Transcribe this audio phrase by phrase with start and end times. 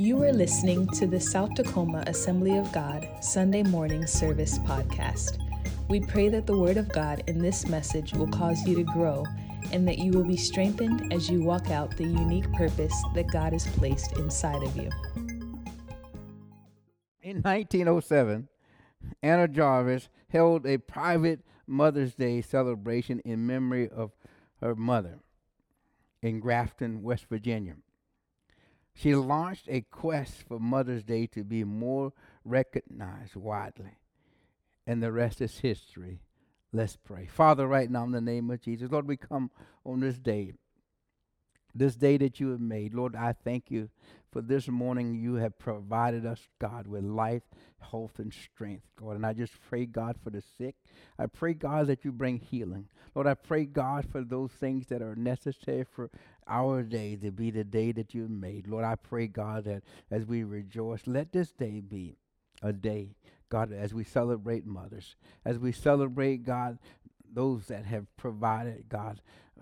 [0.00, 5.38] You are listening to the South Tacoma Assembly of God Sunday Morning Service podcast.
[5.90, 9.26] We pray that the Word of God in this message will cause you to grow
[9.72, 13.52] and that you will be strengthened as you walk out the unique purpose that God
[13.52, 14.88] has placed inside of you.
[17.20, 18.48] In 1907,
[19.22, 24.12] Anna Jarvis held a private Mother's Day celebration in memory of
[24.62, 25.18] her mother
[26.22, 27.74] in Grafton, West Virginia.
[28.94, 32.12] She launched a quest for Mother's Day to be more
[32.44, 33.98] recognized widely.
[34.86, 36.20] And the rest is history.
[36.72, 37.26] Let's pray.
[37.26, 39.50] Father, right now in the name of Jesus, Lord, we come
[39.84, 40.52] on this day,
[41.74, 42.94] this day that you have made.
[42.94, 43.90] Lord, I thank you
[44.32, 45.14] for this morning.
[45.14, 47.42] You have provided us, God, with life,
[47.80, 49.16] health, and strength, God.
[49.16, 50.76] And I just pray, God, for the sick.
[51.18, 52.88] I pray, God, that you bring healing.
[53.14, 56.10] Lord, I pray, God, for those things that are necessary for
[56.50, 58.66] our day to be the day that you made.
[58.66, 62.16] Lord, I pray, God, that as we rejoice, let this day be
[62.62, 63.16] a day,
[63.48, 66.78] God, as we celebrate mothers, as we celebrate, God,
[67.32, 69.20] those that have provided, God,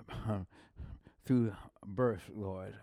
[1.27, 1.55] through
[1.87, 2.75] birth, Lord,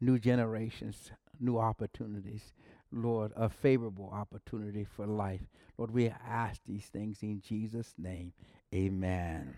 [0.00, 2.52] new generations, new opportunities.
[2.94, 5.40] Lord, a favorable opportunity for life.
[5.76, 8.32] Lord, we ask these things in Jesus' name.
[8.72, 9.56] Amen.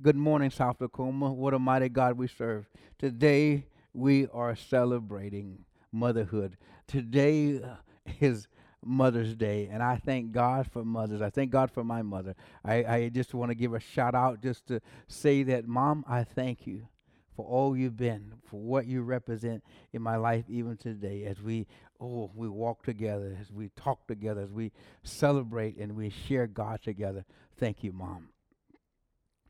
[0.00, 1.32] Good morning, South Tacoma.
[1.32, 2.66] What a mighty God we serve.
[3.00, 6.56] Today we are celebrating motherhood.
[6.86, 7.74] Today uh,
[8.20, 8.46] is
[8.84, 11.20] Mother's Day, and I thank God for mothers.
[11.20, 12.36] I thank God for my mother.
[12.64, 16.22] I, I just want to give a shout out just to say that, Mom, I
[16.22, 16.86] thank you
[17.34, 21.66] for all you've been, for what you represent in my life even today as we
[22.00, 24.70] oh we walk together, as we talk together, as we
[25.02, 27.24] celebrate and we share God together.
[27.58, 28.28] Thank you, Mom.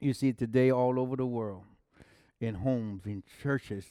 [0.00, 1.64] You see, today all over the world,
[2.40, 3.84] in homes, in churches,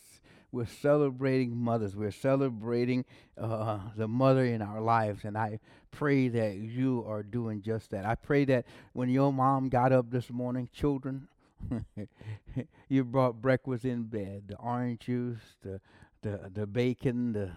[0.51, 1.95] we're celebrating mothers.
[1.95, 3.03] We're celebrating
[3.37, 5.25] uh, the mother in our lives.
[5.25, 5.59] And I
[5.91, 8.05] pray that you are doing just that.
[8.05, 11.27] I pray that when your mom got up this morning, children,
[12.89, 15.81] you brought breakfast in bed the orange juice, the,
[16.21, 17.51] the, the bacon, the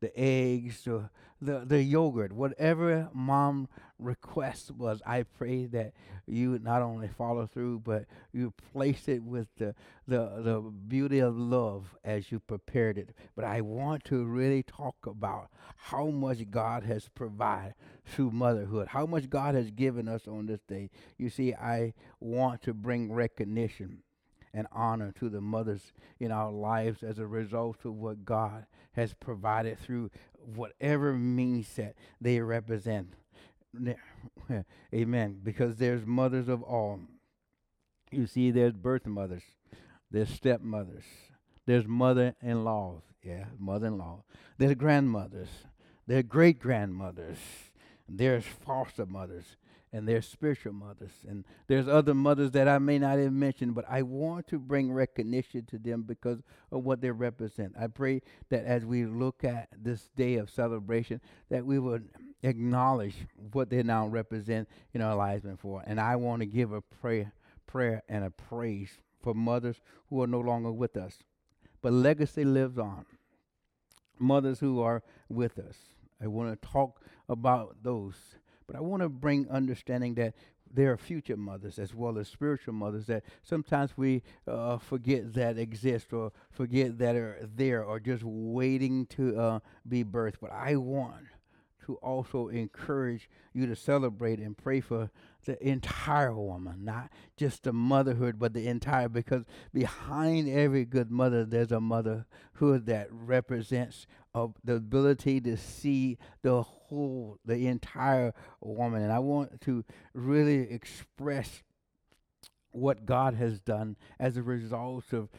[0.00, 1.10] the eggs, the,
[1.40, 5.92] the, the yogurt, whatever mom request was, I pray that
[6.26, 9.74] you not only follow through, but you place it with the,
[10.06, 13.10] the, the beauty of love as you prepared it.
[13.34, 19.06] But I want to really talk about how much God has provided through motherhood, how
[19.06, 20.90] much God has given us on this day.
[21.16, 24.02] You see, I want to bring recognition
[24.52, 29.14] and honor to the mothers in our lives as a result of what God has
[29.14, 30.10] provided through
[30.54, 33.14] whatever means that they represent.
[34.94, 35.40] Amen.
[35.42, 37.00] Because there's mothers of all.
[38.10, 39.42] You see, there's birth mothers,
[40.10, 41.04] there's stepmothers,
[41.66, 43.02] there's mother in laws.
[43.22, 44.24] Yeah, mother in law.
[44.56, 45.48] There's grandmothers,
[46.06, 47.36] there's great grandmothers,
[48.08, 49.56] there's foster mothers,
[49.92, 51.12] and their spiritual mothers.
[51.26, 54.92] And there's other mothers that I may not have mentioned, but I want to bring
[54.92, 57.74] recognition to them because of what they represent.
[57.78, 62.08] I pray that as we look at this day of celebration, that we would
[62.42, 63.14] acknowledge
[63.52, 65.82] what they now represent in our lives before.
[65.86, 67.32] And I want to give a prayer,
[67.66, 68.90] prayer and a praise
[69.22, 71.18] for mothers who are no longer with us.
[71.80, 73.06] But legacy lives on.
[74.18, 75.76] Mothers who are with us.
[76.20, 78.16] I want to talk about those
[78.68, 80.34] but I want to bring understanding that
[80.72, 85.58] there are future mothers as well as spiritual mothers that sometimes we uh, forget that
[85.58, 89.58] exist or forget that are there or just waiting to uh,
[89.88, 90.34] be birthed.
[90.40, 91.24] But I want
[91.86, 95.10] to also encourage you to celebrate and pray for
[95.48, 101.42] the entire woman, not just the motherhood, but the entire, because behind every good mother,
[101.46, 109.00] there's a motherhood that represents uh, the ability to see the whole, the entire woman.
[109.00, 111.62] And I want to really express
[112.70, 115.30] what God has done as a result of,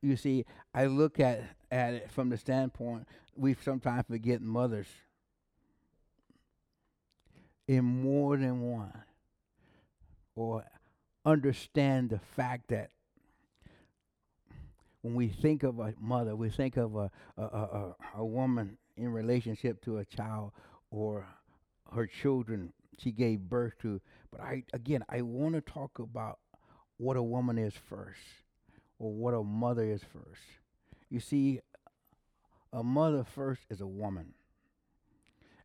[0.00, 3.06] you see, I look at, at it from the standpoint,
[3.36, 4.88] we sometimes forget mothers
[7.66, 9.04] in more than one
[10.38, 10.64] or
[11.24, 12.90] understand the fact that
[15.02, 19.12] when we think of a mother, we think of a, a, a, a woman in
[19.12, 20.52] relationship to a child
[20.92, 21.26] or
[21.92, 24.00] her children she gave birth to.
[24.30, 26.38] But I again, I want to talk about
[26.98, 28.20] what a woman is first,
[29.00, 30.42] or what a mother is first.
[31.10, 31.60] You see,
[32.72, 34.34] a mother first is a woman,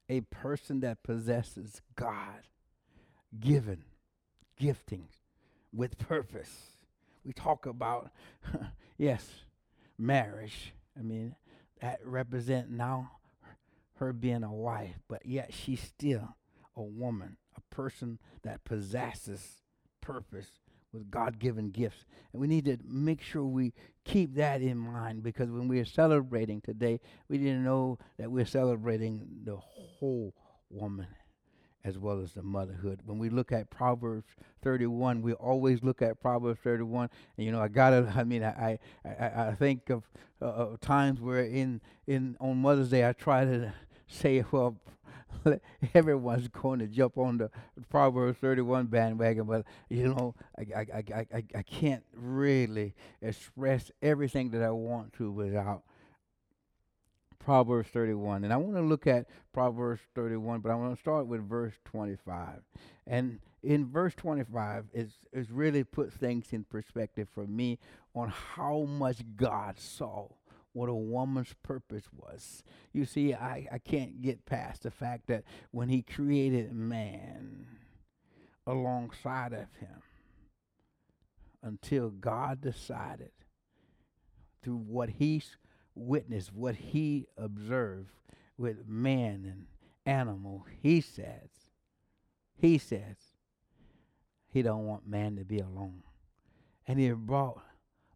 [0.09, 2.47] a person that possesses God
[3.39, 3.83] given
[4.57, 5.07] gifting
[5.73, 6.49] with purpose.
[7.25, 8.11] We talk about,
[8.97, 9.27] yes,
[9.97, 10.73] marriage.
[10.97, 11.35] I mean,
[11.81, 13.11] that represent now
[13.95, 16.35] her being a wife, but yet she's still
[16.75, 19.61] a woman, a person that possesses
[20.01, 20.47] purpose
[20.91, 22.05] with God given gifts.
[22.31, 23.73] And we need to make sure we
[24.05, 28.45] keep that in mind because when we are celebrating today, we to know that we're
[28.45, 30.33] celebrating the whole
[30.69, 31.07] woman
[31.85, 33.01] as well as the motherhood.
[33.05, 34.27] When we look at Proverbs
[34.61, 37.09] 31, we always look at Proverbs 31.
[37.37, 38.11] And you know, I gotta.
[38.15, 40.03] I mean, I I, I think of,
[40.41, 43.73] uh, of times where in in on Mother's Day I try to
[44.07, 44.77] say, well,
[45.93, 47.49] everyone's going to jump on the
[47.89, 54.51] Proverbs 31 bandwagon, but you know, I, I, I, I, I can't really express everything
[54.51, 55.83] that I want to without
[57.43, 58.43] Proverbs 31.
[58.43, 61.73] And I want to look at Proverbs 31, but I want to start with verse
[61.85, 62.61] 25.
[63.05, 67.79] And in verse 25, it's, it's really puts things in perspective for me
[68.15, 70.27] on how much God saw
[70.73, 72.63] what a woman's purpose was.
[72.93, 77.67] You see, I, I can't get past the fact that when he created man
[78.65, 80.01] alongside of him,
[81.61, 83.31] until God decided
[84.61, 85.41] through what he
[85.95, 88.09] witnessed, what he observed
[88.57, 89.65] with man and
[90.05, 91.49] animal, he says,
[92.55, 93.17] he says,
[94.47, 96.03] he don't want man to be alone.
[96.87, 97.61] And he brought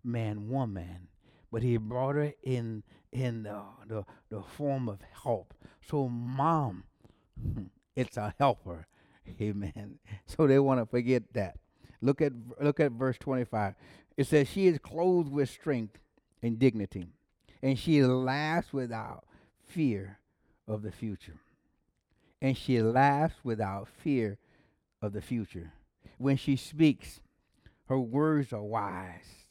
[0.03, 1.07] man woman,
[1.51, 5.53] but he brought her in in the, the, the form of help.
[5.89, 6.83] So mom,
[7.95, 8.87] it's a helper.
[9.41, 9.99] Amen.
[10.25, 11.57] So they want to forget that.
[12.01, 13.75] Look at look at verse 25.
[14.17, 15.97] It says she is clothed with strength
[16.43, 17.07] and dignity,
[17.61, 19.25] and she laughs without
[19.65, 20.19] fear
[20.67, 21.39] of the future.
[22.41, 24.37] And she laughs without fear
[25.01, 25.73] of the future.
[26.17, 27.19] When she speaks,
[27.87, 29.45] her words are wise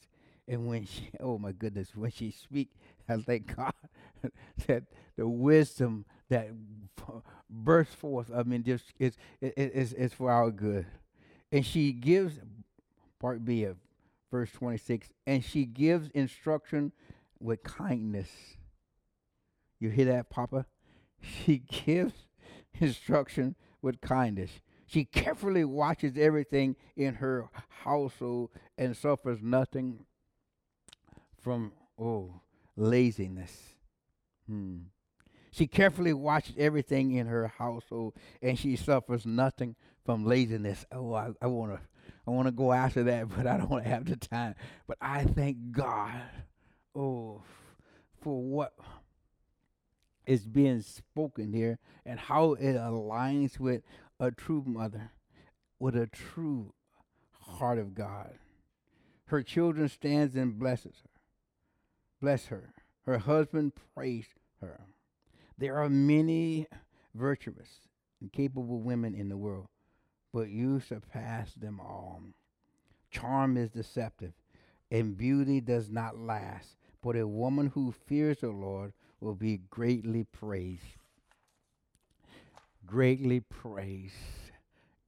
[0.47, 2.75] and when she, oh my goodness, when she speaks,
[3.09, 3.73] I thank God
[4.67, 4.83] that
[5.15, 6.49] the wisdom that
[7.49, 10.85] bursts forth, I mean, just is is is for our good.
[11.51, 12.39] And she gives,
[13.19, 13.77] part B of
[14.29, 16.91] verse 26, and she gives instruction
[17.39, 18.29] with kindness.
[19.79, 20.65] You hear that, Papa?
[21.19, 22.13] She gives
[22.79, 24.51] instruction with kindness.
[24.85, 27.49] She carefully watches everything in her
[27.83, 30.05] household and suffers nothing
[31.41, 32.41] from, oh,
[32.75, 33.51] laziness.
[34.47, 34.77] Hmm.
[35.51, 39.75] She carefully watches everything in her household, and she suffers nothing
[40.05, 40.85] from laziness.
[40.91, 41.79] Oh, I, I want to,
[42.27, 44.55] I want to go after that, but I don't have the time.
[44.87, 46.21] But I thank God,
[46.97, 47.43] oh,
[48.21, 48.73] for what
[50.25, 53.81] is being spoken here and how it aligns with
[54.19, 55.11] a true mother,
[55.79, 56.73] with a true
[57.31, 58.33] heart of God.
[59.25, 61.17] Her children stands and blesses her
[62.21, 62.73] bless her.
[63.05, 64.81] Her husband praised her.
[65.57, 66.67] There are many
[67.13, 67.87] virtuous
[68.21, 69.67] and capable women in the world,
[70.33, 72.21] but you surpass them all.
[73.09, 74.33] Charm is deceptive,
[74.91, 76.76] and beauty does not last,
[77.07, 80.83] but a woman who fears the Lord will be greatly praised.
[82.85, 84.13] Greatly praised.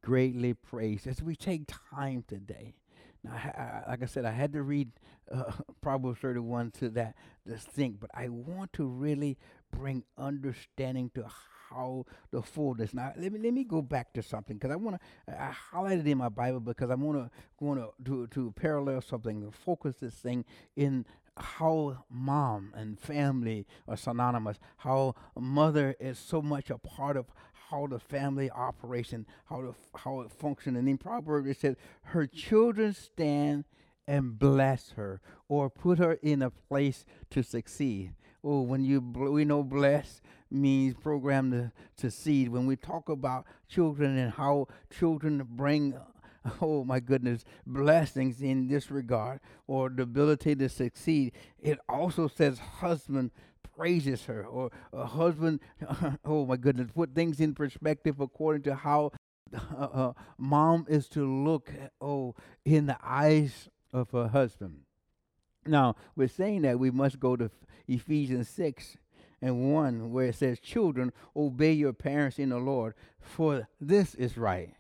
[0.01, 1.07] Greatly praised.
[1.07, 2.75] As we take time today
[3.23, 4.91] now, I, like I said, I had to read
[5.31, 5.51] uh,
[5.81, 7.15] Proverbs 31 to that
[7.47, 9.37] to think, but I want to really
[9.75, 11.25] bring understanding to
[11.69, 12.94] how the fullness.
[12.94, 15.41] Now, let me let me go back to something because I want to.
[15.41, 17.31] I highlighted in my Bible because I want to
[17.63, 20.45] want to to parallel something, focus this thing
[20.77, 21.06] in
[21.39, 24.59] how mom and family are synonymous.
[24.77, 27.27] How mother is so much a part of
[27.69, 30.77] how the family operation, how the, how it functions.
[30.77, 33.65] And in Proverbs it says, her children stand
[34.07, 38.13] and bless her, or put her in a place to succeed.
[38.43, 42.49] Oh, when you bl- we know bless means program to, to seed.
[42.49, 45.93] When we talk about children and how children bring
[46.61, 51.33] oh my goodness, blessings in this regard or the ability to succeed.
[51.59, 53.31] It also says husband
[53.75, 55.61] praises her, or a husband,
[56.25, 59.11] oh my goodness, put things in perspective according to how
[59.77, 64.81] uh, uh, mom is to look, oh, in the eyes of her husband.
[65.65, 67.49] Now, we're saying that we must go to
[67.87, 68.97] Ephesians 6
[69.41, 74.37] and 1, where it says, Children, obey your parents in the Lord, for this is
[74.37, 74.73] right.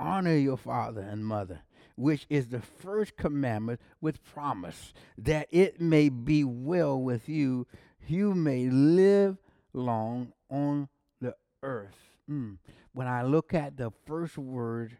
[0.00, 1.60] Honor your father and mother,
[1.96, 7.66] which is the first commandment with promise, that it may be well with you
[8.10, 9.36] you may live
[9.72, 10.88] long on
[11.20, 11.96] the earth.
[12.28, 12.58] Mm.
[12.92, 14.98] When I look at the first word,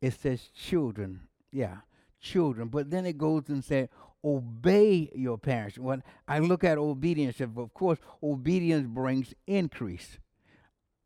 [0.00, 1.20] it says children.
[1.50, 1.78] Yeah,
[2.20, 2.68] children.
[2.68, 3.88] But then it goes and says,
[4.22, 5.78] obey your parents.
[5.78, 10.18] When I look at obedience, of course, obedience brings increase.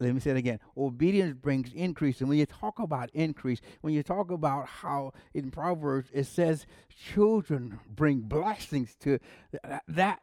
[0.01, 0.59] Let me say it again.
[0.77, 2.21] Obedience brings increase.
[2.21, 6.67] And when you talk about increase, when you talk about how in Proverbs it says
[6.89, 9.19] children bring blessings to
[9.87, 10.21] that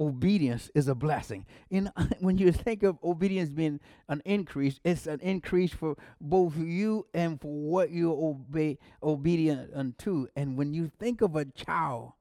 [0.00, 1.44] obedience is a blessing.
[1.68, 6.56] In uh, when you think of obedience being an increase, it's an increase for both
[6.56, 10.26] you and for what you obey obedient unto.
[10.34, 12.12] And when you think of a child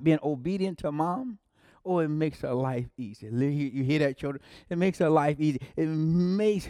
[0.00, 1.38] being obedient to mom,
[1.84, 3.26] oh, it makes her life easy.
[3.26, 4.42] You hear that, children?
[4.68, 5.60] It makes her life easy.
[5.76, 6.68] It makes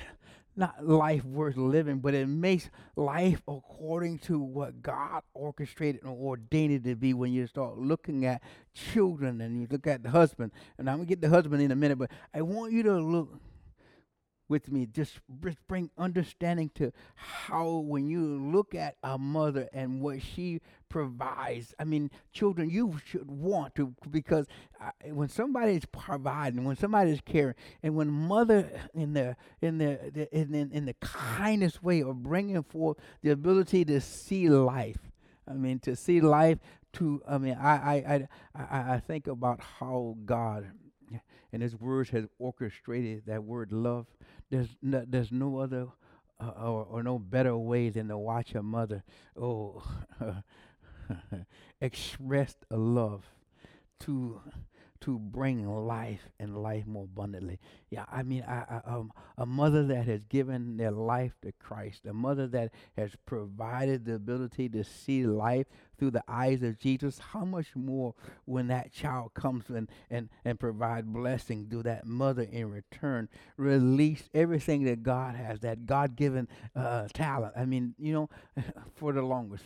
[0.55, 6.75] not life worth living, but it makes life according to what God orchestrated and ordained
[6.75, 8.43] it to be when you start looking at
[8.75, 10.53] children and you look at the husband.
[10.77, 12.99] And I'm going to get the husband in a minute, but I want you to
[12.99, 13.41] look
[14.53, 14.85] with me.
[14.85, 15.19] Just,
[15.67, 21.85] bring understanding to how, when you look at a mother and what she provides, I
[21.85, 24.47] mean, children, you should want to, because
[24.79, 29.79] uh, when somebody is providing, when somebody is caring, and when mother in the in
[29.79, 34.51] the, the in, in, in the kindest way of bringing forth the ability to see
[34.51, 34.99] life.
[35.49, 36.59] I mean, to see life.
[36.95, 40.73] To I mean, I I I, I think about how God
[41.53, 44.07] and His words has orchestrated that word love
[44.51, 45.89] there's no, there's no other
[46.41, 49.05] uh, or, or, no better way than to watch a mother
[49.41, 49.83] oh
[51.81, 53.25] express a love
[54.01, 54.41] to
[55.03, 57.59] to bring life and life more abundantly.
[57.91, 62.07] Yeah, I mean, I, I, um, a mother that has given their life to Christ,
[62.07, 65.67] a mother that has provided the ability to see life
[66.03, 68.13] through the eyes of Jesus, how much more
[68.45, 74.29] when that child comes and, and, and provide blessing, do that mother in return release
[74.35, 77.53] everything that God has, that God given uh, talent?
[77.57, 78.31] I mean, you know,
[78.97, 79.63] for the longest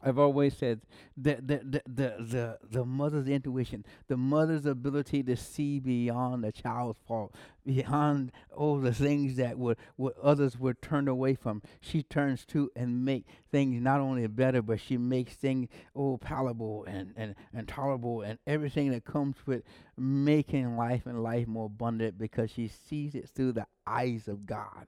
[0.00, 0.82] I've always said
[1.16, 6.52] that the, the, the, the, the mother's intuition, the mother's ability to see beyond the
[6.52, 7.34] child's fault,
[7.66, 11.62] beyond all the things that would, what others would turn away from.
[11.80, 16.84] She turns to and make things not only better, but she makes things oh palatable
[16.84, 19.62] and, and, and tolerable and everything that comes with
[19.96, 24.86] making life and life more abundant because she sees it through the eyes of God.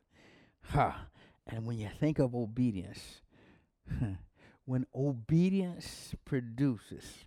[0.62, 0.92] Huh.
[1.48, 3.22] And when you think of obedience,
[3.98, 4.12] hmm,
[4.70, 7.26] when obedience produces,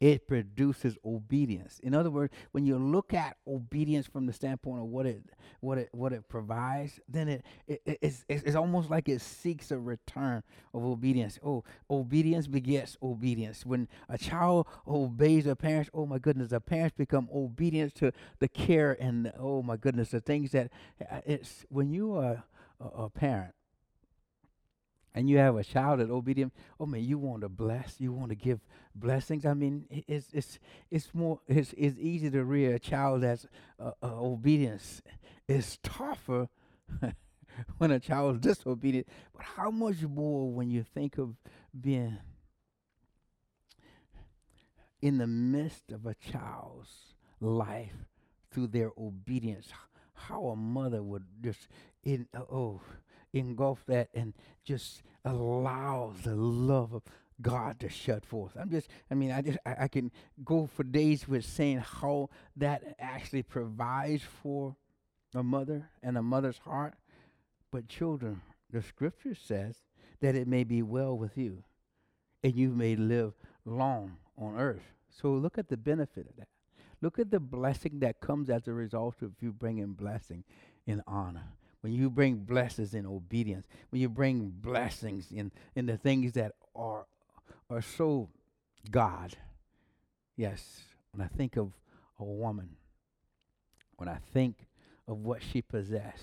[0.00, 1.80] it produces obedience.
[1.80, 5.22] In other words, when you look at obedience from the standpoint of what it
[5.60, 9.78] what it what it provides, then it, it, it's, it's almost like it seeks a
[9.78, 11.38] return of obedience.
[11.44, 13.66] Oh, obedience begets obedience.
[13.66, 18.48] When a child obeys their parents, oh my goodness, the parents become obedient to the
[18.48, 20.72] care and oh my goodness, the things that
[21.10, 22.44] uh, it's when you are
[22.80, 23.52] a, a parent
[25.14, 28.30] and you have a child that obedient, oh man, you want to bless, you want
[28.30, 28.60] to give
[28.94, 29.44] blessings.
[29.44, 30.58] I mean, it's it's
[30.90, 33.46] it's more it's it's easy to rear a child that's
[33.78, 35.02] uh, uh, obedience.
[35.48, 36.48] It's tougher
[37.78, 39.06] when a child is disobedient.
[39.34, 41.34] But how much more when you think of
[41.78, 42.18] being
[45.02, 48.06] in the midst of a child's life
[48.50, 49.68] through their obedience?
[50.14, 51.68] How a mother would just
[52.04, 52.80] in uh, oh
[53.32, 54.34] engulf that and
[54.64, 57.02] just allow the love of
[57.40, 58.52] God to shut forth.
[58.58, 60.12] I'm just, I mean, I just, I, I, can
[60.44, 64.76] go for days with saying how that actually provides for
[65.34, 66.94] a mother and a mother's heart.
[67.70, 69.76] But children, the scripture says
[70.20, 71.64] that it may be well with you
[72.44, 73.32] and you may live
[73.64, 74.94] long on earth.
[75.10, 76.48] So look at the benefit of that.
[77.00, 80.44] Look at the blessing that comes as a result of you bringing blessing
[80.86, 81.48] in honor
[81.82, 86.52] when you bring blessings in obedience, when you bring blessings in, in the things that
[86.74, 87.06] are
[87.72, 88.28] are so
[88.90, 89.36] God.
[90.36, 91.72] Yes, when I think of
[92.18, 92.70] a woman,
[93.96, 94.66] when I think
[95.08, 96.20] of what she possesses,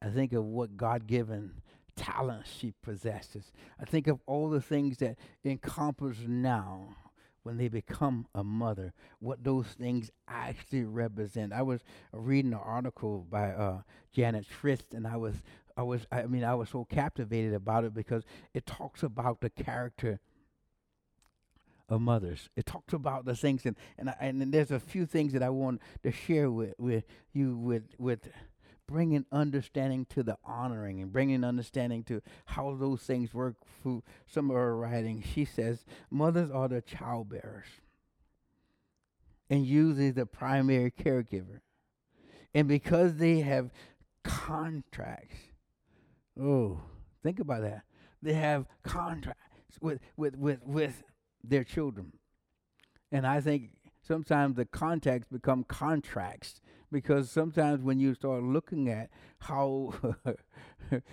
[0.00, 1.62] I think of what God given
[1.96, 3.52] talents she possesses.
[3.80, 6.96] I think of all the things that encompass now
[7.44, 11.52] when they become a mother, what those things actually represent.
[11.52, 11.80] I was
[12.12, 13.82] reading an article by uh,
[14.12, 15.36] Janet Fritz, and I was,
[15.76, 18.24] I was, I mean, I was so captivated about it because
[18.54, 20.20] it talks about the character
[21.88, 22.48] of mothers.
[22.56, 25.50] It talks about the things, and and, I, and there's a few things that I
[25.50, 28.28] want to share with with you with with
[28.86, 34.50] bringing understanding to the honoring and bringing understanding to how those things work through some
[34.50, 35.22] of her writing.
[35.22, 37.66] She says, Mothers are the child bearers
[39.50, 41.60] and usually the primary caregiver.
[42.54, 43.70] And because they have
[44.22, 45.36] contracts,
[46.40, 46.80] oh,
[47.22, 47.82] think about that.
[48.22, 49.40] They have contracts.
[49.80, 51.02] with with with with
[51.42, 52.12] their children.
[53.12, 53.70] And I think
[54.02, 56.60] sometimes the contacts become contracts
[56.94, 59.10] because sometimes when you start looking at
[59.40, 59.92] how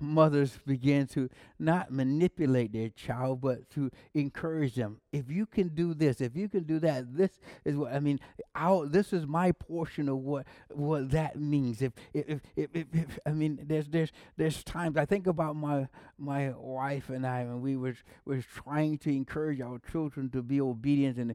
[0.00, 5.00] mothers begin to not manipulate their child, but to encourage them.
[5.12, 8.20] If you can do this, if you can do that, this is what I mean.
[8.54, 11.82] Our, this is my portion of what what that means.
[11.82, 15.88] If if, if if, if I mean, there's there's there's times I think about my
[16.18, 20.60] my wife and I when we were was trying to encourage our children to be
[20.60, 21.34] obedient and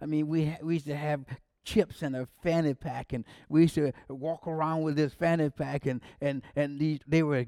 [0.00, 1.24] I mean we ha- we used to have
[1.66, 5.84] chips in a fanny pack, and we used to walk around with this fanny pack,
[5.84, 7.44] and and and these, they were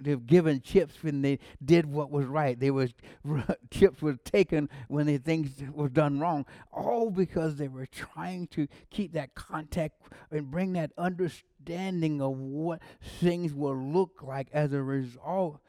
[0.00, 2.58] they were given chips when they did what was right.
[2.58, 2.92] They was
[3.70, 8.66] chips were taken when the things were done wrong, all because they were trying to
[8.90, 12.80] keep that contact and bring that understanding of what
[13.20, 15.60] things will look like as a result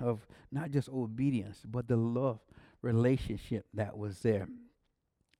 [0.00, 2.40] of not just obedience, but the love
[2.82, 4.48] relationship that was there.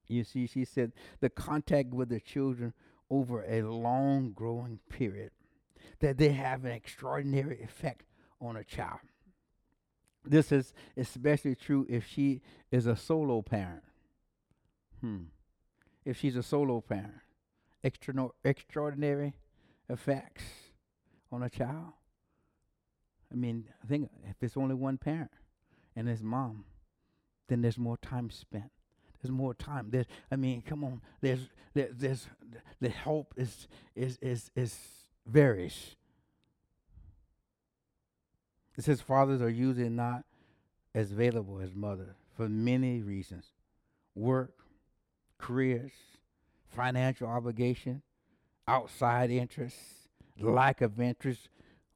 [0.09, 2.73] You see, she said the contact with the children
[3.11, 5.31] over a long growing period,
[6.00, 8.05] that they have an extraordinary effect
[8.41, 9.00] on a child.
[10.25, 13.83] This is especially true if she is a solo parent.
[15.00, 15.25] Hmm.
[16.05, 17.15] If she's a solo parent,
[17.85, 19.35] Extra- extraordinary
[19.88, 20.43] effects
[21.31, 21.93] on a child.
[23.33, 25.31] I mean, I think if it's only one parent
[25.95, 26.65] and it's mom,
[27.49, 28.71] then there's more time spent
[29.23, 29.89] there's more time.
[29.91, 31.01] There's, I mean, come on.
[31.21, 32.27] There's, there, there's,
[32.81, 34.79] the hope is, is, is, is
[35.27, 35.97] varies.
[38.77, 40.25] It says fathers are usually not
[40.95, 43.47] as available as mothers for many reasons
[44.15, 44.53] work,
[45.39, 45.93] careers,
[46.69, 48.03] financial obligation,
[48.67, 50.09] outside interests,
[50.41, 51.49] lack of interest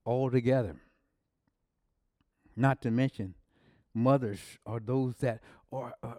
[0.05, 0.76] altogether.
[2.57, 3.35] Not to mention,
[3.95, 5.41] mothers are those that
[5.73, 6.14] or uh,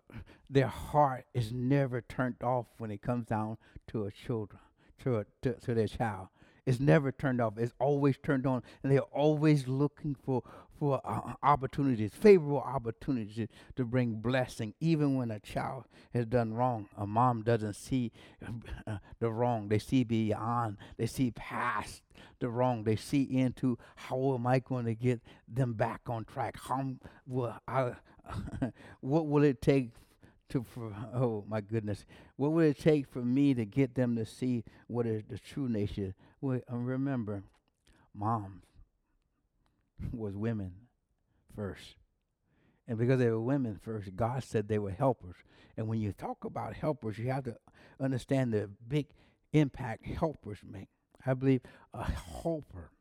[0.50, 3.58] their heart is never turned off when it comes down
[3.88, 4.60] to a children,
[5.04, 6.28] to, a, to, to their child.
[6.66, 7.58] It's never turned off.
[7.58, 10.44] It's always turned on, and they're always looking for
[10.80, 16.88] for uh, opportunities, favorable opportunities to bring blessing, even when a child has done wrong.
[16.98, 18.12] A mom doesn't see
[18.88, 20.78] uh, the wrong; they see beyond.
[20.98, 22.02] They see past
[22.40, 22.86] the wrong.
[22.86, 26.58] They see into how am I going to get them back on track?
[26.58, 26.94] How
[27.28, 27.94] will I?
[29.02, 29.92] what will it take
[30.50, 32.06] to for, oh my goodness.
[32.36, 35.68] What will it take for me to get them to see what is the true
[35.68, 36.14] nature?
[36.42, 37.44] Well uh, remember
[38.14, 38.64] moms
[40.12, 40.74] was women
[41.56, 41.96] first.
[42.88, 45.36] And because they were women first god said they were helpers.
[45.76, 47.58] And when you talk about helpers you have to
[48.00, 49.08] understand the big
[49.54, 50.90] impact helpers make.
[51.26, 51.62] I believe
[51.94, 52.92] a helper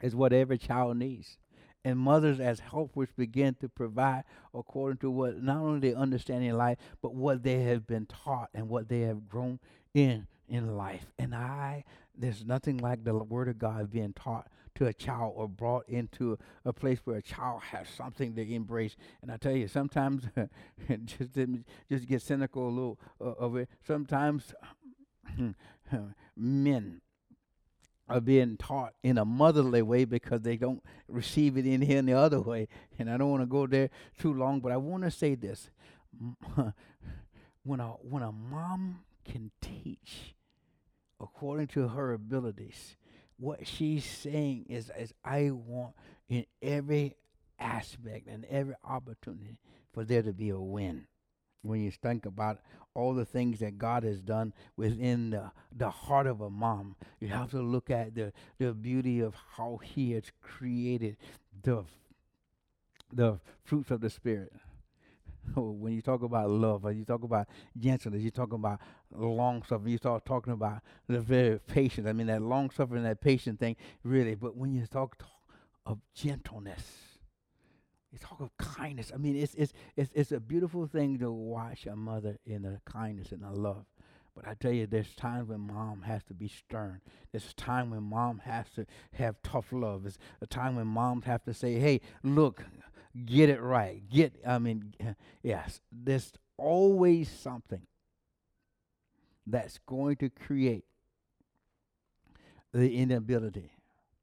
[0.00, 1.38] is what every child needs
[1.86, 6.56] and mothers as helpers begin to provide according to what not only they understand in
[6.56, 9.60] life, but what they have been taught and what they have grown
[9.94, 11.06] in in life.
[11.16, 11.84] And I,
[12.18, 16.36] there's nothing like the Word of God being taught to a child or brought into
[16.64, 18.96] a place where a child has something to embrace.
[19.22, 20.24] And I tell you, sometimes
[21.04, 21.38] just
[21.88, 23.68] just get cynical a little uh, of it.
[23.86, 24.52] Sometimes
[26.36, 27.00] men
[28.08, 32.06] are being taught in a motherly way because they don't receive it in here in
[32.06, 32.68] the other way.
[32.98, 35.70] And I don't want to go there too long, but I want to say this.
[37.64, 40.34] when a when a mom can teach
[41.20, 42.96] according to her abilities,
[43.38, 45.94] what she's saying is is I want
[46.28, 47.16] in every
[47.58, 49.58] aspect and every opportunity
[49.92, 51.06] for there to be a win
[51.66, 52.58] when you think about
[52.94, 56.96] all the things that God has done within the, the heart of a mom.
[57.20, 61.18] You have to look at the, the beauty of how He has created
[61.62, 61.84] the,
[63.12, 64.52] the fruits of the Spirit.
[65.54, 67.46] when you talk about love, when you talk about
[67.78, 68.80] gentleness, you talk about
[69.12, 72.06] long suffering, you start talking about the very patience.
[72.06, 74.34] I mean, that long suffering, that patient thing, really.
[74.34, 75.28] But when you talk, talk
[75.84, 77.05] of gentleness,
[78.18, 79.12] talk of kindness.
[79.14, 82.80] I mean, it's, it's, it's, it's a beautiful thing to watch a mother in a
[82.90, 83.84] kindness and a love.
[84.34, 87.00] But I tell you, there's times when mom has to be stern.
[87.32, 90.02] There's a time when mom has to have tough love.
[90.02, 92.62] There's a time when moms have to say, hey, look,
[93.24, 94.02] get it right.
[94.10, 94.94] Get, I mean,
[95.42, 97.86] yes, there's always something
[99.46, 100.84] that's going to create
[102.72, 103.70] the inability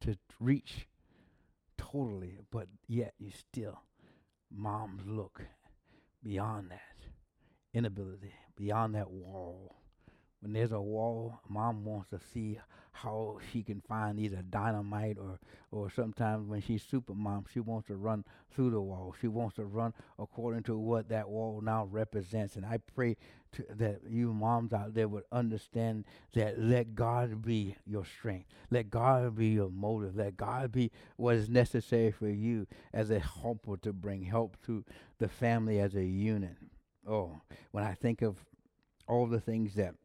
[0.02, 0.88] to reach
[1.94, 3.80] totally, but yet you still,
[4.52, 5.42] moms look
[6.24, 7.08] beyond that
[7.74, 9.76] inability, beyond that wall
[10.44, 12.60] when there's a wall, mom wants to see
[12.92, 15.40] how she can find either dynamite or
[15.72, 19.16] or sometimes when she's super mom, she wants to run through the wall.
[19.22, 22.58] She wants to run according to what that wall now represents.
[22.58, 23.16] And I pray
[23.54, 28.50] to, that you moms out there would understand that let God be your strength.
[28.70, 30.16] Let God be your motive.
[30.16, 34.84] Let God be what is necessary for you as a helper to bring help to
[35.20, 36.58] the family as a unit.
[37.08, 38.38] Oh, when I think of
[39.08, 39.96] all the things that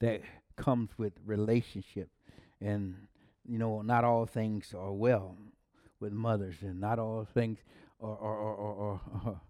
[0.00, 0.22] that
[0.56, 2.08] comes with relationship.
[2.60, 2.96] And,
[3.46, 5.36] you know, not all things are well
[6.00, 7.58] with mothers, and not all things
[8.00, 9.40] are, are, are, are,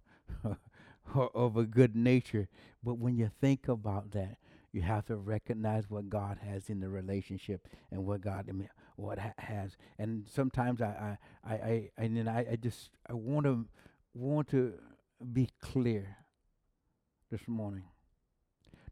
[0.44, 0.58] are
[1.14, 2.48] of a good nature.
[2.82, 4.38] But when you think about that,
[4.72, 8.50] you have to recognize what God has in the relationship and what God
[8.96, 9.76] what ha- has.
[9.98, 13.66] And sometimes I I I, I and then I, I just I want to
[14.14, 14.74] want to
[15.32, 16.16] be clear
[17.30, 17.84] this morning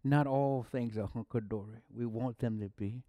[0.04, 1.78] not all things are hunky-dory.
[1.94, 3.02] We want them to be.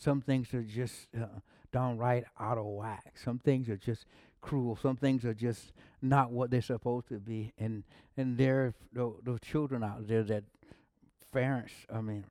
[0.00, 1.26] Some things are just uh,
[1.72, 3.12] downright out of whack.
[3.22, 4.06] Some things are just
[4.40, 4.76] cruel.
[4.80, 7.52] Some things are just not what they're supposed to be.
[7.58, 7.84] And
[8.16, 10.44] and there are those children out there that
[11.32, 12.24] parents, I mean,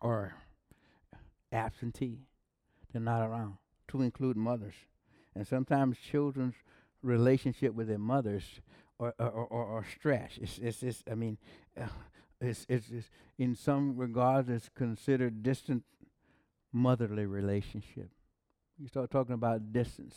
[0.00, 0.34] are
[1.52, 2.20] absentee.
[2.92, 3.58] They're not around,
[3.88, 4.74] to include mothers.
[5.34, 6.54] And sometimes children's
[7.02, 8.42] relationship with their mothers
[8.98, 10.38] are, are, are, are stressed.
[10.38, 11.38] It's, it's, it's, I mean,
[11.78, 11.86] uh,
[12.40, 15.84] it's, it's, it's in some regards it's considered distant
[16.72, 18.10] motherly relationship.
[18.78, 20.16] You start talking about distance.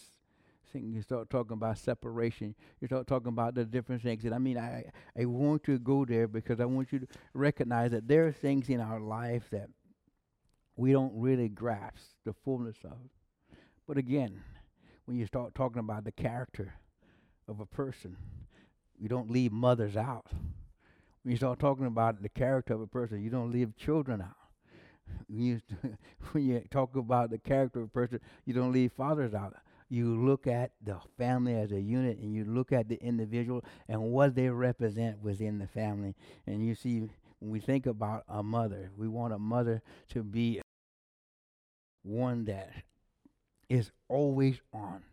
[0.74, 2.56] You start talking about separation.
[2.80, 4.24] You start talking about the different things.
[4.24, 4.86] And I mean, I,
[5.20, 8.70] I want to go there because I want you to recognize that there are things
[8.70, 9.70] in our life that
[10.78, 12.98] we don't really grasp the fullness of.
[13.86, 14.42] But again,
[15.06, 16.74] when you start talking about the character
[17.50, 18.16] of a person,
[18.98, 20.28] you don't leave mothers out
[21.24, 24.41] when you start talking about the character of a person, you don't leave children out.
[25.28, 25.62] When you,
[26.32, 29.56] when you talk about the character of a person, you don't leave fathers out.
[29.90, 34.02] You look at the family as a unit and you look at the individual and
[34.02, 36.16] what they represent within the family.
[36.48, 37.00] And you see,
[37.40, 40.62] when we think about a mother, we want a mother to be
[42.04, 42.70] one that
[43.70, 45.04] is always on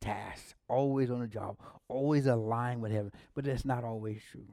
[0.00, 3.12] task, always on the job, always aligned with heaven.
[3.34, 4.46] But that's not always true.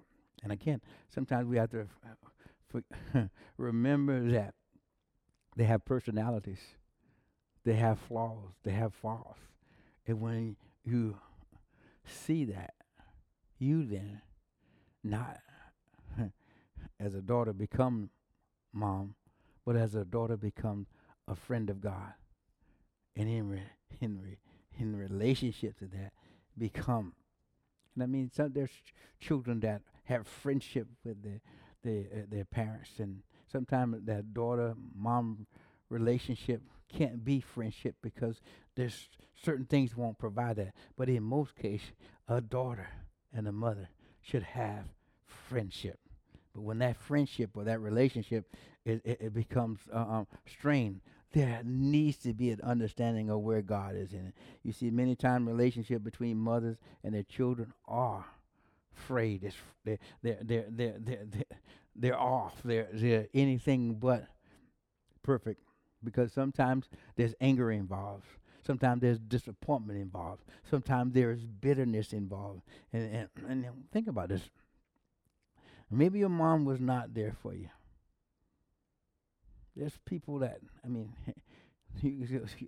[0.44, 1.88] And again, sometimes we have to
[3.16, 3.22] uh,
[3.58, 4.54] remember that
[5.56, 6.62] they have personalities,
[7.64, 9.40] they have flaws, they have faults.
[10.06, 11.18] And when you
[12.06, 12.74] see that,
[13.60, 14.22] you then,
[15.04, 15.40] not
[17.00, 18.10] as a daughter become
[18.74, 19.16] mom,
[19.66, 20.88] but as a daughter become
[21.28, 22.14] a friend of God.
[23.16, 23.62] And in, re,
[24.02, 24.38] in, re,
[24.78, 26.14] in relationship to that,
[26.58, 27.14] become.
[27.94, 31.40] And I mean, some, there's ch- children that have friendship with their
[31.84, 35.46] their, uh, their parents, and sometimes that daughter mom
[35.90, 38.42] relationship can't be friendship because
[38.76, 39.10] there's
[39.42, 40.74] certain things won't provide that.
[40.98, 41.92] But in most cases,
[42.28, 42.88] a daughter
[43.34, 43.90] and a mother
[44.22, 44.86] should have
[45.26, 46.00] friendship.
[46.54, 48.46] But when that friendship or that relationship
[48.86, 51.02] it, it, it becomes uh, um, strained,
[51.32, 54.34] there needs to be an understanding of where God is in it.
[54.64, 58.26] You see, many times relationship between mothers and their children are
[58.96, 59.44] afraid.
[59.44, 61.46] It's, they're, they're, they're, they're, they're,
[61.96, 62.56] they're off.
[62.64, 64.28] They're, they're anything but
[65.24, 65.62] perfect
[66.04, 68.26] because sometimes there's anger involved.
[68.66, 70.44] Sometimes there's disappointment involved.
[70.70, 72.62] Sometimes there's bitterness involved.
[72.94, 74.42] And, and, and think about this.
[75.92, 77.70] Maybe your mom was not there for you.
[79.76, 81.14] There's people that, I mean,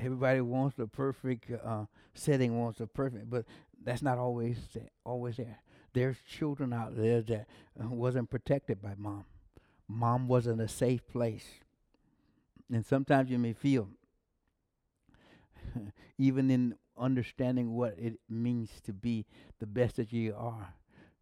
[0.00, 3.44] everybody wants the perfect uh, setting, wants the perfect, but
[3.82, 4.58] that's not always
[5.04, 5.58] always there.
[5.92, 7.46] There's children out there that
[7.82, 9.24] uh, wasn't protected by mom.
[9.88, 11.46] Mom wasn't a safe place,
[12.72, 13.88] and sometimes you may feel,
[16.18, 19.26] even in understanding what it means to be
[19.58, 20.74] the best that you are,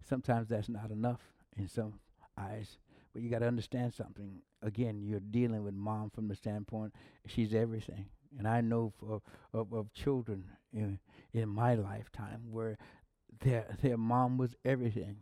[0.06, 1.20] sometimes that's not enough
[1.56, 1.94] in some
[2.36, 2.78] eyes.
[3.12, 4.42] But you got to understand something.
[4.62, 6.92] Again, you're dealing with mom from the standpoint
[7.26, 8.06] she's everything.
[8.38, 10.98] And I know for, of, of children in,
[11.32, 12.76] in my lifetime where
[13.40, 15.18] their their mom was everything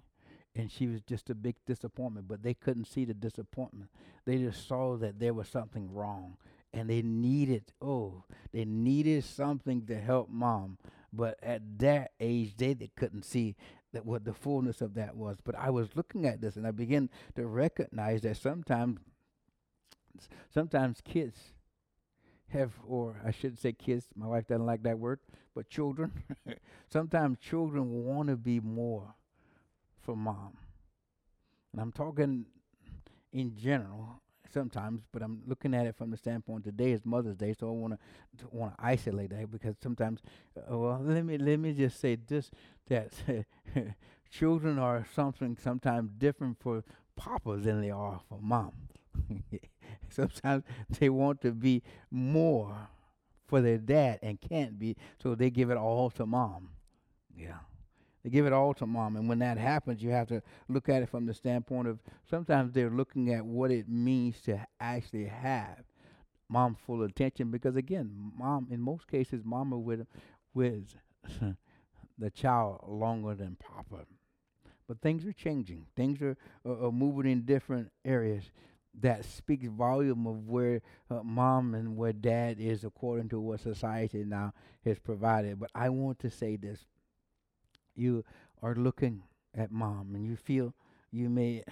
[0.55, 3.90] and she was just a big disappointment but they couldn't see the disappointment.
[4.25, 6.37] They just saw that there was something wrong
[6.73, 10.79] and they needed oh they needed something to help mom.
[11.12, 13.57] But at that age they, they couldn't see
[13.92, 15.37] that what the fullness of that was.
[15.42, 19.01] But i was looking at this and i began to recognize that sometimes
[20.53, 21.53] sometimes kids
[22.49, 25.21] have, or I should say kids, my wife doesn't like that word,
[25.55, 26.13] but children.
[26.89, 29.15] Sometimes children want to be more
[30.01, 30.57] for mom.
[31.73, 32.47] And I'm talking
[33.33, 37.55] in general sometimes, but I'm looking at it from the standpoint today is Mother's Day,
[37.59, 37.95] so I want
[38.39, 40.21] to want to isolate that because sometimes,
[40.57, 42.51] uh, well, let me let me just say this
[42.89, 43.13] that
[44.31, 46.85] children are something sometimes different for
[47.17, 48.73] papa than they are for mom.
[50.16, 50.64] sometimes
[50.98, 52.88] they want to be more
[53.46, 56.70] for their dad and can't be, so they give it all to mom.
[57.37, 57.59] Yeah.
[58.24, 59.14] They give it all to mom.
[59.14, 62.72] And when that happens, you have to look at it from the standpoint of sometimes
[62.72, 65.85] they're looking at what it means to actually have
[66.48, 70.07] mom full attention because again, mom in most cases mama with
[70.55, 70.94] with
[72.18, 74.07] the child longer than papa.
[74.88, 75.87] But things are changing.
[75.96, 78.44] Things are, uh, are moving in different areas
[79.01, 80.81] that speaks volume of where
[81.11, 84.53] uh, mom and where dad is according to what society now
[84.85, 85.61] has provided.
[85.61, 86.87] But I want to say this.
[87.95, 88.25] You
[88.63, 89.23] are looking
[89.57, 90.75] at mom and you feel
[91.11, 91.65] you may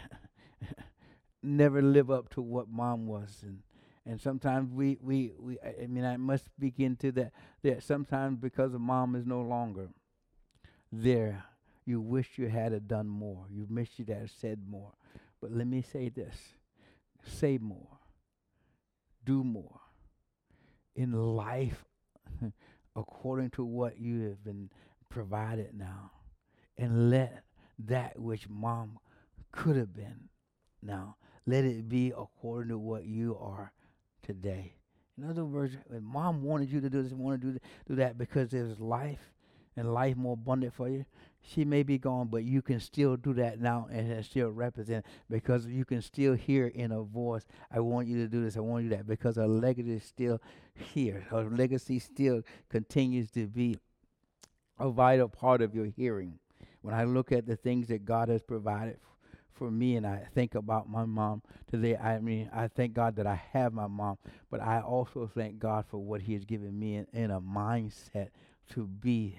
[1.43, 3.39] never live up to what mom was.
[3.43, 3.63] And
[4.07, 7.33] and sometimes we, we, we I mean I must speak into that
[7.63, 9.89] that sometimes because of mom is no longer
[10.93, 11.45] there
[11.87, 13.45] you wish you had done more.
[13.51, 14.93] You wish you had said more.
[15.41, 16.55] But let me say this
[17.27, 17.99] say more
[19.25, 19.81] do more
[20.95, 21.85] in life
[22.97, 24.71] according to what you have been
[25.09, 26.11] provided now
[26.77, 27.45] and let
[27.79, 28.99] that which mom
[29.53, 30.29] could have been
[30.83, 33.73] now let it be according to what you are
[34.23, 34.75] today.
[35.19, 37.59] In other words mom wanted you to do this wanted to do,
[37.89, 39.33] do that because there's life
[39.77, 41.05] and life more abundant for you
[41.47, 45.67] she may be gone but you can still do that now and still represent because
[45.67, 48.85] you can still hear in her voice i want you to do this i want
[48.85, 50.41] you that because her legacy is still
[50.75, 53.79] here her legacy still continues to be
[54.79, 56.39] a vital part of your hearing.
[56.83, 58.99] When I look at the things that God has provided
[59.53, 63.27] for me and I think about my mom today, I mean, I thank God that
[63.27, 64.19] I have my mom,
[64.51, 68.29] but I also thank God for what He has given me in, in a mindset
[68.71, 69.39] to be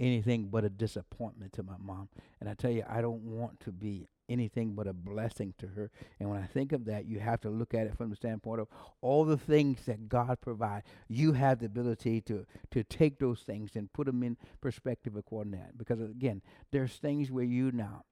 [0.00, 2.08] anything but a disappointment to my mom.
[2.40, 5.90] And I tell you, I don't want to be anything but a blessing to her.
[6.18, 8.60] And when I think of that, you have to look at it from the standpoint
[8.60, 8.68] of
[9.00, 10.86] all the things that God provides.
[11.08, 15.52] You have the ability to to take those things and put them in perspective according
[15.52, 15.78] to that.
[15.78, 18.04] Because again, there's things where you now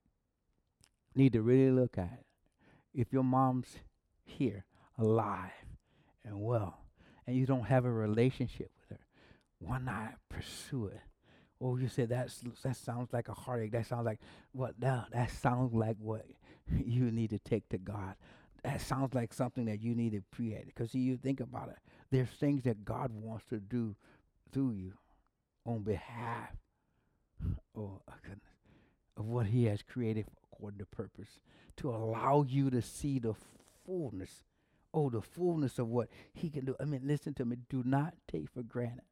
[1.14, 2.25] need to really look at.
[2.95, 3.79] If your mom's
[4.25, 4.64] here,
[4.99, 5.51] alive
[6.25, 6.79] and well,
[7.27, 9.07] and you don't have a relationship with her,
[9.59, 11.01] why not pursue it?
[11.62, 13.70] Oh, you said that's that sounds like a heartache.
[13.70, 14.18] That sounds like
[14.51, 14.75] what?
[14.81, 16.27] No, that sounds like what
[16.85, 18.16] you need to take to God.
[18.64, 20.66] That sounds like something that you need to create.
[20.66, 21.79] Because you think about it.
[22.11, 23.94] There's things that God wants to do
[24.53, 24.94] through you
[25.64, 26.51] on behalf.
[27.75, 28.42] Oh goodness,
[29.16, 31.40] of what He has created according to purpose
[31.79, 33.35] to allow you to see the
[33.87, 34.44] fullness.
[34.92, 36.77] Oh, the fullness of what He can do.
[36.79, 37.57] I mean, listen to me.
[37.70, 39.05] Do not take for granted.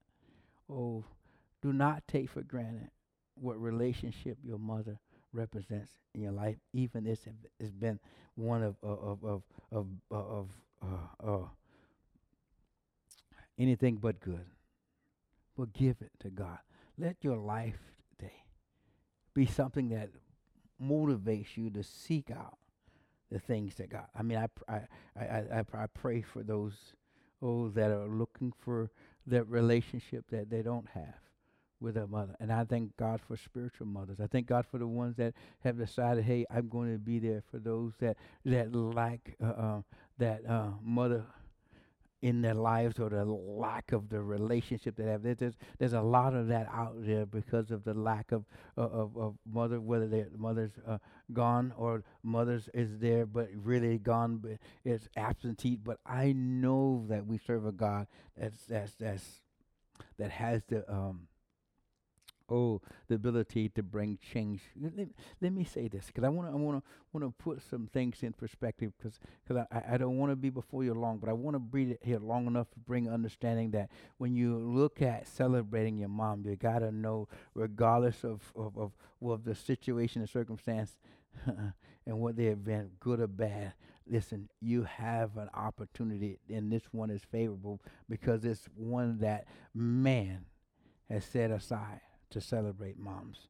[0.68, 1.04] Oh
[1.62, 2.90] do not take for granted
[3.34, 4.98] what relationship your mother
[5.32, 7.20] represents in your life, even if
[7.58, 7.98] it's been
[8.34, 10.48] one of of of of of,
[10.82, 11.46] uh, uh,
[13.58, 14.46] anything but good.
[15.56, 16.58] But give it to God.
[16.98, 17.78] Let your life
[18.18, 18.44] today
[19.34, 20.10] be something that
[20.82, 22.58] motivates you to seek out
[23.30, 24.06] the things that God.
[24.14, 24.80] I mean, I I
[25.16, 26.74] I I, I pray for those
[27.42, 28.90] oh that are looking for
[29.26, 31.29] that relationship that they don't have
[31.80, 32.34] with a mother.
[32.40, 34.18] And I thank God for spiritual mothers.
[34.20, 37.42] I thank God for the ones that have decided, hey, I'm going to be there
[37.50, 39.82] for those that that lack uh, uh,
[40.18, 41.24] that uh, mother
[42.22, 45.22] in their lives or the lack of the relationship they have.
[45.22, 48.44] There's there's a lot of that out there because of the lack of
[48.76, 50.98] uh, of, of mother, whether their mother's uh,
[51.32, 55.76] gone or mothers is there but really gone, but it's absentee.
[55.76, 58.06] But I know that we serve a God
[58.38, 59.40] that's that's that's
[60.18, 61.28] that has the um
[62.50, 64.60] oh, the ability to bring change.
[64.80, 65.08] Let,
[65.40, 67.88] let me say this because I want to I want to want to put some
[67.92, 71.28] things in perspective because because I, I don't want to be before you long, but
[71.28, 75.26] I want to it here long enough to bring understanding that when you look at
[75.28, 80.96] celebrating your mom, you gotta know, regardless of of of, of the situation and circumstance.
[82.06, 83.72] and what they have been, good or bad,
[84.10, 90.44] listen, you have an opportunity, and this one is favorable because it's one that man
[91.08, 93.48] has set aside to celebrate moms.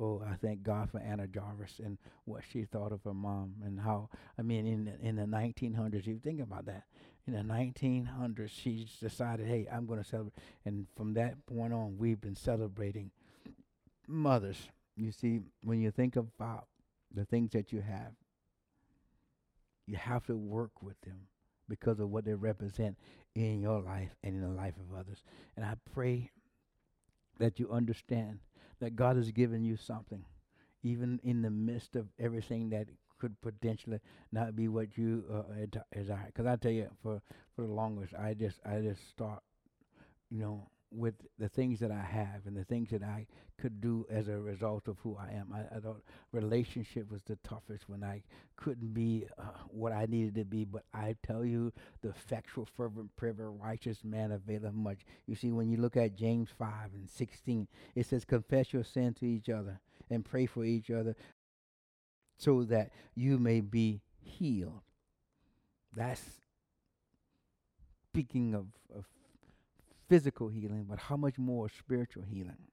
[0.00, 3.80] Oh, I thank God for Anna Jarvis and what she thought of her mom and
[3.80, 6.84] how, I mean, in the, in the 1900s, you think about that.
[7.26, 10.34] In the 1900s, she decided, hey, I'm going to celebrate.
[10.64, 13.10] And from that point on, we've been celebrating
[14.06, 14.68] mothers.
[14.96, 16.68] You see, when you think about
[17.12, 18.12] the things that you have,
[19.86, 21.26] you have to work with them
[21.68, 22.96] because of what they represent
[23.34, 25.22] in your life and in the life of others.
[25.56, 26.30] And I pray
[27.38, 28.38] that you understand
[28.80, 30.24] that God has given you something,
[30.82, 34.00] even in the midst of everything that could potentially
[34.32, 36.26] not be what you uh, desire.
[36.26, 37.20] Because I tell you, for
[37.56, 39.42] for the longest, I just I just thought,
[40.30, 43.26] you know, with the things that I have and the things that I
[43.60, 45.52] could do as a result of who I am.
[45.52, 48.22] I, I thought relationship was the toughest when I
[48.56, 50.64] couldn't be uh, what I needed to be.
[50.64, 55.00] But I tell you, the effectual, fervent prayer of a righteous man availeth much.
[55.26, 59.14] You see, when you look at James 5 and 16, it says, Confess your sin
[59.14, 61.14] to each other and pray for each other
[62.38, 64.82] so that you may be healed.
[65.94, 66.22] That's
[68.10, 69.04] speaking of, of
[70.08, 72.68] physical healing, but how much more spiritual healing?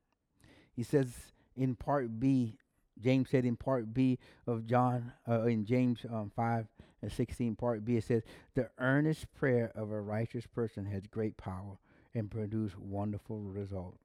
[0.75, 1.13] He says
[1.55, 2.57] in part B,
[3.01, 6.67] James said in part B of John, uh, in James um, 5
[7.01, 11.37] and 16, part B, it says, The earnest prayer of a righteous person has great
[11.37, 11.77] power
[12.13, 14.03] and produce wonderful results.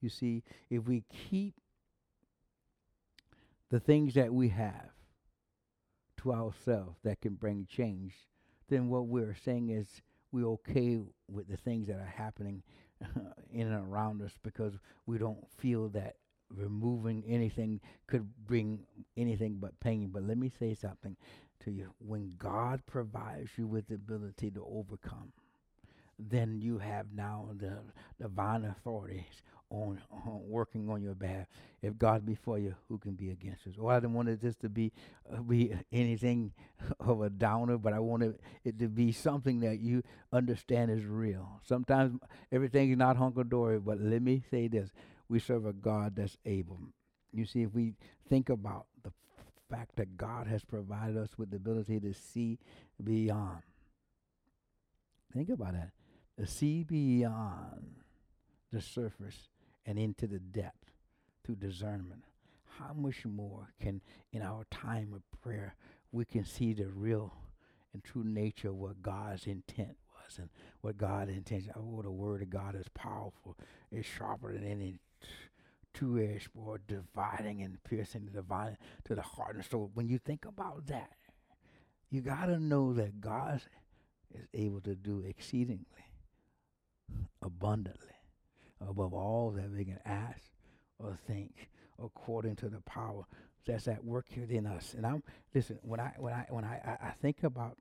[0.00, 1.54] You see, if we keep
[3.70, 4.90] the things that we have
[6.18, 8.14] to ourselves that can bring change,
[8.68, 12.62] then what we're saying is we're okay with the things that are happening
[13.52, 14.74] in and around us because
[15.06, 16.16] we don't feel that
[16.54, 18.80] removing anything could bring
[19.16, 20.10] anything but pain.
[20.12, 21.16] But let me say something
[21.64, 21.92] to you.
[21.98, 25.32] When God provides you with the ability to overcome,
[26.28, 27.78] then you have now the
[28.20, 31.46] divine authorities on, on, working on your behalf.
[31.82, 33.74] If God be for you, who can be against us?
[33.78, 34.92] Well, I didn't want this to be
[35.32, 36.52] uh, be anything
[37.00, 40.02] of a downer, but I wanted it to be something that you
[40.32, 41.60] understand is real.
[41.62, 42.18] Sometimes
[42.52, 44.90] everything is not hunky dory, but let me say this:
[45.28, 46.80] we serve a God that's able.
[47.32, 47.94] You see, if we
[48.28, 49.12] think about the
[49.70, 52.58] fact that God has provided us with the ability to see
[53.02, 53.62] beyond,
[55.32, 55.90] think about that.
[56.40, 57.96] To see beyond
[58.72, 59.50] the surface
[59.84, 60.90] and into the depth
[61.44, 62.24] through discernment.
[62.78, 64.00] How much more can,
[64.32, 65.74] in our time of prayer,
[66.12, 67.34] we can see the real
[67.92, 70.48] and true nature of what God's intent was and
[70.80, 71.68] what God intends.
[71.76, 73.58] Oh, the word of God is powerful.
[73.92, 74.94] It's sharper than any
[75.92, 79.90] two-edged sword, dividing and piercing the divine to the heart and soul.
[79.92, 81.10] When you think about that,
[82.08, 83.60] you got to know that God
[84.34, 85.84] is able to do exceedingly,
[87.42, 88.06] abundantly
[88.80, 90.50] above all that we can ask
[90.98, 91.68] or think
[92.02, 93.24] according to the power
[93.66, 94.94] that's at work within us.
[94.94, 95.22] And I'm
[95.54, 97.76] listen, when I when I when I, I, I think about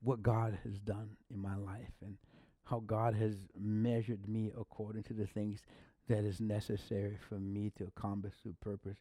[0.00, 2.16] what God has done in my life and
[2.64, 5.60] how God has measured me according to the things
[6.08, 8.98] that is necessary for me to accomplish the purpose,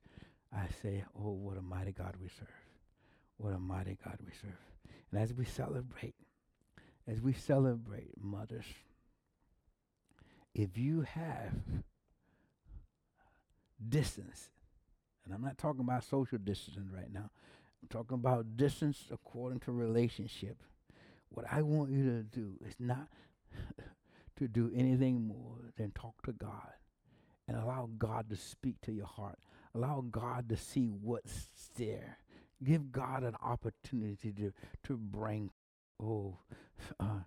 [0.54, 2.48] I say, Oh, what a mighty God we serve.
[3.38, 4.58] What a mighty God we serve.
[5.12, 6.15] And as we celebrate,
[7.08, 8.65] as we celebrate mothers,
[10.54, 11.54] if you have
[13.88, 14.50] distance,
[15.26, 17.30] and I'm not talking about social distancing right now,
[17.82, 20.58] I'm talking about distance according to relationship.
[21.30, 23.08] What I want you to do is not
[24.38, 26.74] to do anything more than talk to God
[27.48, 29.39] and allow God to speak to your heart.
[29.76, 32.17] Allow God to see what's there.
[32.63, 34.52] Give God an opportunity to,
[34.86, 35.52] to bring,
[36.01, 36.38] oh,
[36.99, 37.19] uh,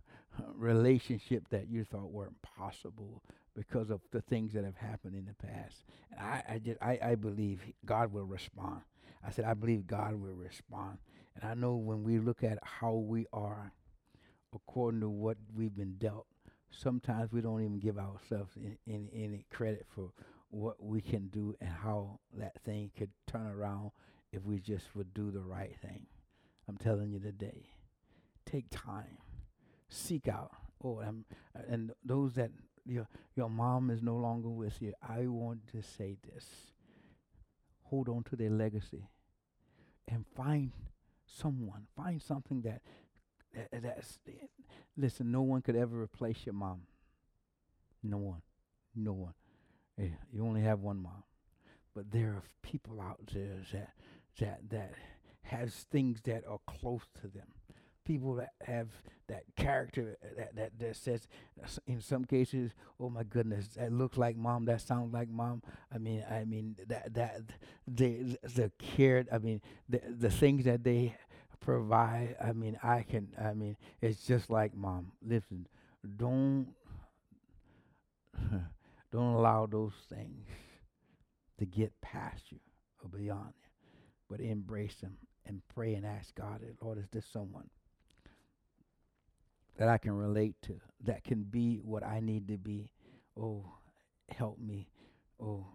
[0.55, 3.23] relationship that you thought weren't possible
[3.55, 5.85] because of the things that have happened in the past.
[6.11, 8.83] And I, I I, I believe God will respond.
[9.27, 10.99] I said I believe God will respond.
[11.35, 13.73] And I know when we look at how we are
[14.55, 16.27] according to what we've been dealt,
[16.71, 18.57] sometimes we don't even give ourselves
[18.87, 20.11] any credit for
[20.51, 23.91] what we can do and how that thing could turn around
[24.33, 26.07] if we just would do the right thing.
[26.69, 27.71] I'm telling you today,
[28.51, 29.19] take time
[29.91, 30.53] seek out.
[30.83, 31.25] Oh, um,
[31.69, 32.51] and those that
[32.87, 34.95] your your mom is no longer with you.
[35.07, 36.47] I want to say this:
[37.83, 39.11] hold on to their legacy,
[40.09, 40.73] and find
[41.27, 42.81] someone, find something that,
[43.55, 44.19] that that's.
[44.97, 46.83] Listen, no one could ever replace your mom.
[48.03, 48.43] No one,
[48.95, 49.35] no one.
[49.99, 51.25] Yeah, you only have one mom,
[51.95, 53.91] but there are people out there that
[54.39, 54.95] that that
[55.43, 57.49] has things that are close to them
[58.05, 58.89] people that have
[59.29, 61.29] that character uh, that, that, that says
[61.87, 65.63] in some cases oh my goodness that looks like mom that sounds like mom.
[65.93, 67.41] I mean i mean that that
[67.87, 71.17] the the care i mean the the things that they
[71.61, 75.13] provide i mean i can i mean it's just like mom.
[75.25, 75.67] Listen
[76.17, 76.69] don't
[79.13, 80.47] don't allow those things
[81.59, 82.59] to get past you
[83.03, 83.71] or beyond you
[84.31, 87.69] but embrace them and pray and ask God, Lord, is this someone
[89.81, 92.91] that I can relate to, that can be what I need to be?
[93.35, 93.65] Oh,
[94.29, 94.91] help me.
[95.43, 95.67] Oh,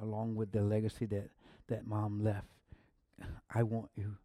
[0.00, 1.30] along with the legacy that,
[1.66, 2.46] that mom left,
[3.52, 4.16] I want you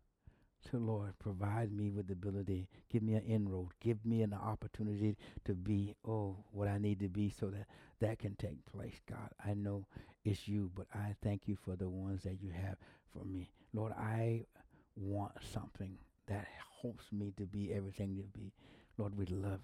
[0.69, 5.17] to, Lord, provide me with the ability, give me an inroad, give me an opportunity
[5.45, 7.65] to be, oh, what I need to be so that
[8.01, 9.31] that can take place, God.
[9.43, 9.88] I know
[10.23, 12.75] it's you, but I thank you for the ones that you have
[13.11, 13.49] for me.
[13.73, 14.45] Lord, I
[14.95, 16.45] want something that
[16.84, 18.53] helps me to be everything to be.
[18.98, 19.62] Lord, we love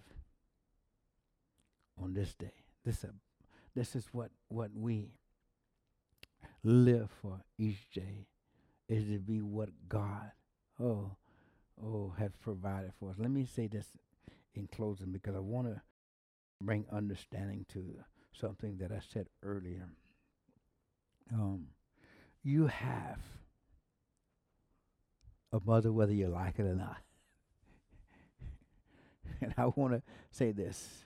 [2.01, 2.53] on this day.
[2.85, 3.09] This, uh,
[3.75, 5.11] this is what, what we
[6.63, 8.27] live for each day,
[8.87, 10.31] is to be what God
[10.81, 11.11] oh,
[11.83, 13.15] oh, has provided for us.
[13.19, 13.85] Let me say this
[14.55, 15.81] in closing because I want to
[16.61, 17.83] bring understanding to
[18.33, 19.87] something that I said earlier.
[21.31, 21.67] Um,
[22.43, 23.19] you have
[25.51, 26.97] a mother, whether you like it or not.
[29.41, 31.05] And I want to say this: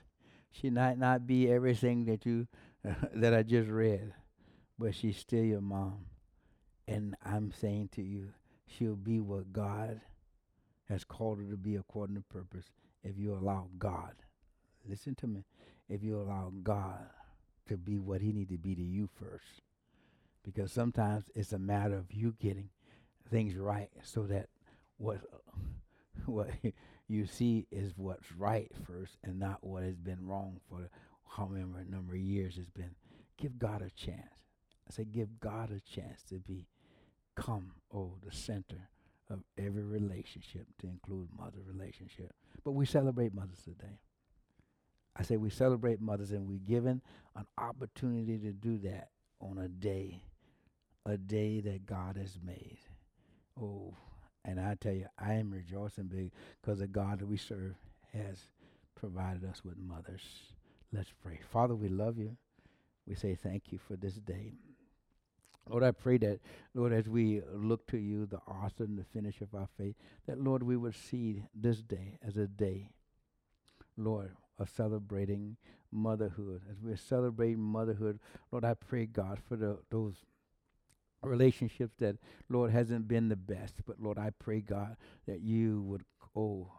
[0.50, 2.46] she might not be everything that you
[3.14, 4.12] that I just read,
[4.78, 6.06] but she's still your mom.
[6.86, 8.28] And I'm saying to you,
[8.66, 10.00] she'll be what God
[10.88, 12.70] has called her to be according to purpose
[13.02, 14.12] if you allow God.
[14.86, 15.44] Listen to me.
[15.88, 17.06] If you allow God
[17.68, 19.62] to be what he need to be to you first.
[20.44, 22.68] Because sometimes it's a matter of you getting
[23.30, 24.48] things right so that
[24.98, 25.20] what
[26.26, 26.50] what
[27.08, 30.88] you see is what's right first and not what has been wrong for
[31.36, 32.94] however number of years it's been.
[33.36, 34.20] Give God a chance.
[34.88, 36.68] I say give God a chance to be
[37.36, 38.88] come, oh, the center
[39.30, 42.32] of every relationship to include mother relationship.
[42.64, 43.98] But we celebrate mothers today.
[45.16, 47.00] I say we celebrate mothers and we're given
[47.36, 49.08] an opportunity to do that
[49.40, 50.22] on a day,
[51.06, 52.78] a day that God has made.
[53.60, 53.94] Oh,
[54.44, 57.74] and I tell you, I am rejoicing big because the God that we serve
[58.12, 58.38] has
[58.94, 60.22] provided us with mothers.
[60.92, 61.40] Let's pray.
[61.50, 62.36] Father, we love you.
[63.06, 64.52] We say thank you for this day.
[65.68, 66.40] Lord, I pray that,
[66.74, 69.94] Lord, as we look to you, the author and the finisher of our faith,
[70.26, 72.90] that, Lord, we would see this day as a day,
[73.96, 75.56] Lord, of celebrating
[75.90, 76.62] motherhood.
[76.70, 78.20] As we're celebrating motherhood,
[78.52, 80.16] Lord, I pray, God, for the, those
[81.26, 82.16] relationships that,
[82.48, 83.74] Lord, hasn't been the best.
[83.86, 84.96] But, Lord, I pray, God,
[85.26, 86.02] that you would,
[86.36, 86.70] oh,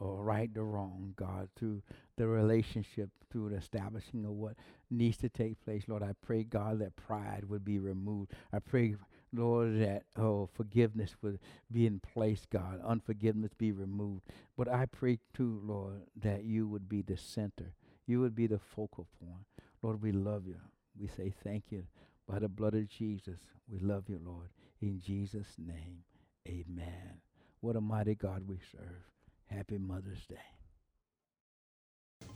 [0.00, 1.82] right the wrong, God, through
[2.16, 4.54] the relationship, through the establishing of what
[4.90, 5.84] needs to take place.
[5.88, 8.32] Lord, I pray, God, that pride would be removed.
[8.52, 8.96] I pray,
[9.32, 11.38] Lord, that oh forgiveness would
[11.70, 12.80] be in place, God.
[12.84, 14.22] Unforgiveness be removed.
[14.56, 17.74] But I pray too, Lord, that you would be the center.
[18.06, 19.46] You would be the focal point.
[19.82, 20.56] Lord, we love you.
[20.98, 21.84] We say thank you.
[22.30, 24.50] By the blood of Jesus, we love you, Lord.
[24.80, 26.04] In Jesus' name,
[26.46, 27.20] amen.
[27.60, 29.02] What a mighty God we serve.
[29.46, 30.36] Happy Mother's Day.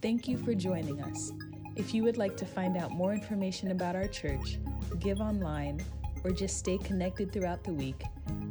[0.03, 1.31] Thank you for joining us.
[1.77, 4.59] If you would like to find out more information about our church,
[4.99, 5.81] give online,
[6.25, 8.03] or just stay connected throughout the week,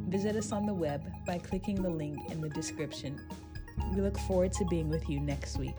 [0.08, 3.20] visit us on the web by clicking the link in the description.
[3.94, 5.78] We look forward to being with you next week.